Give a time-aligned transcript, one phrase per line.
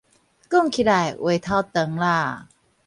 [0.03, 0.09] 講起來
[1.15, 2.47] 話頭長啦！